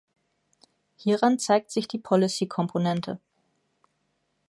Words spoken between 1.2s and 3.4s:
zeigt sich die Policy-Komponente.